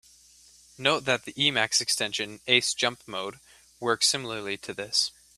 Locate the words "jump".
2.73-3.01